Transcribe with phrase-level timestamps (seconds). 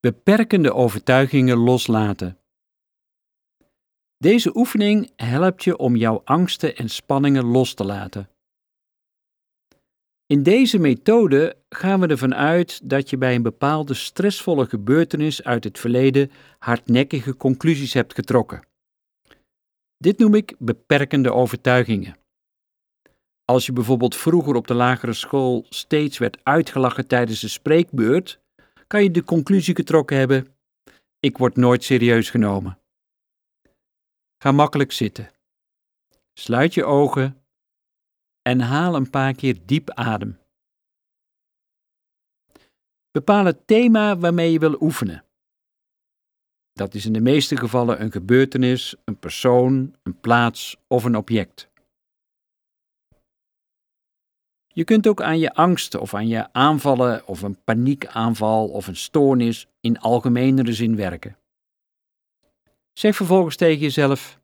[0.00, 2.38] Beperkende overtuigingen loslaten.
[4.18, 8.30] Deze oefening helpt je om jouw angsten en spanningen los te laten.
[10.26, 15.64] In deze methode gaan we ervan uit dat je bij een bepaalde stressvolle gebeurtenis uit
[15.64, 18.66] het verleden hardnekkige conclusies hebt getrokken.
[19.96, 22.16] Dit noem ik beperkende overtuigingen.
[23.44, 28.40] Als je bijvoorbeeld vroeger op de lagere school steeds werd uitgelachen tijdens de spreekbeurt,
[28.90, 30.56] kan je de conclusie getrokken hebben:
[31.20, 32.78] ik word nooit serieus genomen.
[34.42, 35.30] Ga makkelijk zitten.
[36.32, 37.44] Sluit je ogen
[38.42, 40.38] en haal een paar keer diep adem.
[43.10, 45.24] Bepaal het thema waarmee je wil oefenen.
[46.72, 51.69] Dat is in de meeste gevallen een gebeurtenis, een persoon, een plaats of een object.
[54.72, 58.96] Je kunt ook aan je angsten of aan je aanvallen of een paniekaanval of een
[58.96, 61.38] stoornis in algemenere zin werken.
[62.92, 64.40] Zeg vervolgens tegen jezelf: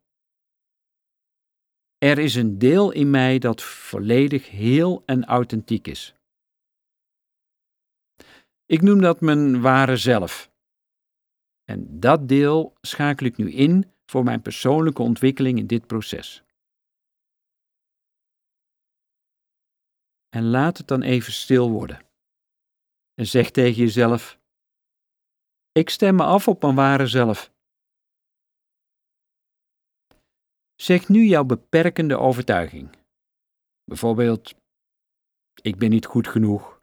[1.99, 6.15] Er is een deel in mij dat volledig heel en authentiek is.
[8.67, 10.51] Ik noem dat mijn ware zelf.
[11.65, 16.46] En dat deel schakel ik nu in voor mijn persoonlijke ontwikkeling in dit proces.
[20.37, 21.99] En laat het dan even stil worden.
[23.15, 24.39] En zeg tegen jezelf:
[25.73, 27.53] Ik stem me af op mijn ware zelf.
[30.75, 32.97] Zeg nu jouw beperkende overtuiging.
[33.85, 34.55] Bijvoorbeeld:
[35.63, 36.81] Ik ben niet goed genoeg.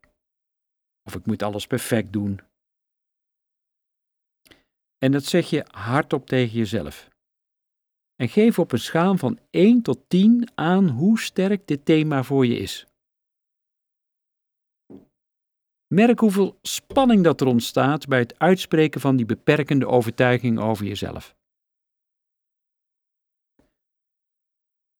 [1.03, 2.41] Of ik moet alles perfect doen.
[4.97, 7.09] En dat zeg je hardop tegen jezelf.
[8.15, 12.45] En geef op een schaal van 1 tot 10 aan hoe sterk dit thema voor
[12.45, 12.87] je is.
[15.93, 21.35] Merk hoeveel spanning dat er ontstaat bij het uitspreken van die beperkende overtuiging over jezelf.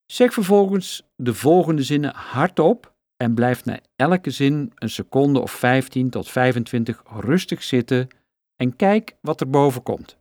[0.05, 6.09] Zeg vervolgens de volgende zinnen hardop en blijf na elke zin een seconde of 15
[6.09, 8.07] tot 25 rustig zitten
[8.56, 10.18] en kijk wat er boven komt.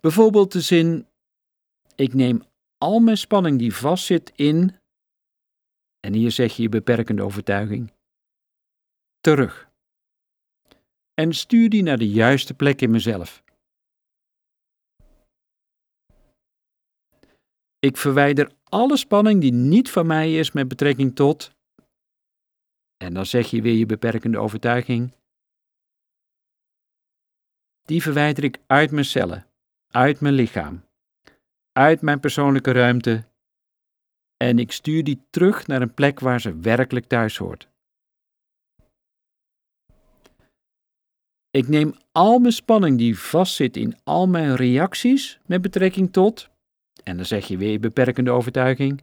[0.00, 1.06] Bijvoorbeeld de zin:
[1.94, 2.48] Ik neem
[2.80, 4.76] al mijn spanning die vastzit in,
[6.00, 7.92] en hier zeg je je beperkende overtuiging,
[9.20, 9.70] terug.
[11.14, 13.42] En stuur die naar de juiste plek in mezelf.
[17.78, 21.50] Ik verwijder alle spanning die niet van mij is met betrekking tot.
[22.96, 25.12] En dan zeg je weer je beperkende overtuiging.
[27.82, 29.46] Die verwijder ik uit mijn cellen,
[29.86, 30.88] uit mijn lichaam
[31.80, 33.24] uit mijn persoonlijke ruimte
[34.36, 37.68] en ik stuur die terug naar een plek waar ze werkelijk thuis hoort.
[41.50, 46.50] Ik neem al mijn spanning die vastzit in al mijn reacties met betrekking tot,
[47.04, 49.02] en dan zeg je weer beperkende overtuiging,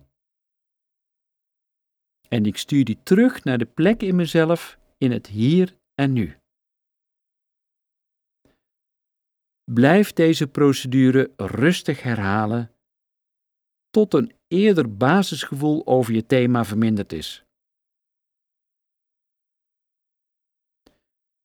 [2.28, 6.38] en ik stuur die terug naar de plek in mezelf in het hier en nu.
[9.74, 12.72] Blijf deze procedure rustig herhalen
[13.90, 17.46] tot een eerder basisgevoel over je thema verminderd is.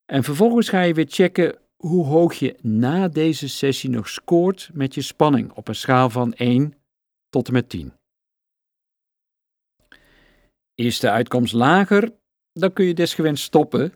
[0.04, 4.94] En vervolgens ga je weer checken hoe hoog je na deze sessie nog scoort met
[4.94, 6.74] je spanning op een schaal van 1
[7.28, 7.92] tot en met 10.
[10.74, 12.12] Is de uitkomst lager,
[12.52, 13.92] dan kun je desgewenst stoppen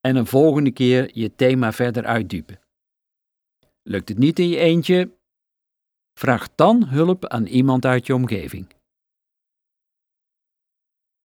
[0.00, 2.61] en een volgende keer je thema verder uitdiepen.
[3.82, 5.10] Lukt het niet in je eentje?
[6.18, 8.66] Vraag dan hulp aan iemand uit je omgeving.